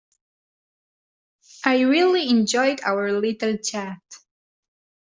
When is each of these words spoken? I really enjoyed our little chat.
I 1.63 1.81
really 1.81 2.27
enjoyed 2.27 2.81
our 2.83 3.11
little 3.11 3.57
chat. 3.59 4.01